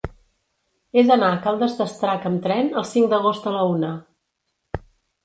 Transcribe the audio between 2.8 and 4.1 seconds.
el cinc d'agost a la una.